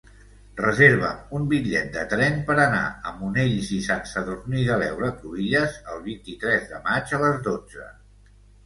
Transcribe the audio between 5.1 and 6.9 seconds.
Cruïlles el vint-i-tres de